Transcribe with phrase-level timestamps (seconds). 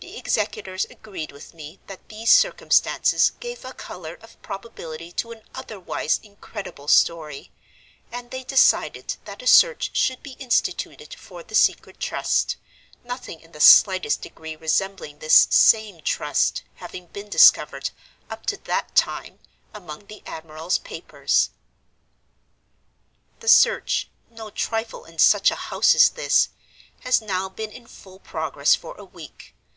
[0.00, 5.42] The executors agreed with me that these circumstances gave a color of probability to an
[5.54, 7.50] otherwise incredible story;
[8.12, 12.56] and they decided that a search should be instituted for the Secret Trust,
[13.04, 17.90] nothing in the slightest degree resembling this same Trust having been discovered,
[18.30, 19.38] up to that time,
[19.74, 21.50] among the admiral's papers.
[23.40, 26.48] "The search (no trifle in such a house as this)
[27.00, 29.52] has now been in full progress for a week.